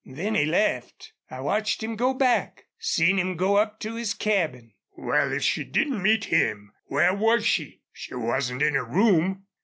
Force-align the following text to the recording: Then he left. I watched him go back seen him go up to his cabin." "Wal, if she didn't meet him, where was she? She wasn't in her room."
Then 0.03 0.33
he 0.33 0.45
left. 0.45 1.13
I 1.29 1.41
watched 1.41 1.83
him 1.83 1.95
go 1.95 2.15
back 2.15 2.65
seen 2.79 3.19
him 3.19 3.37
go 3.37 3.57
up 3.57 3.79
to 3.81 3.93
his 3.93 4.15
cabin." 4.15 4.73
"Wal, 4.97 5.31
if 5.31 5.43
she 5.43 5.63
didn't 5.63 6.01
meet 6.01 6.23
him, 6.25 6.73
where 6.85 7.13
was 7.13 7.45
she? 7.45 7.81
She 7.93 8.15
wasn't 8.15 8.63
in 8.63 8.73
her 8.73 8.83
room." 8.83 9.45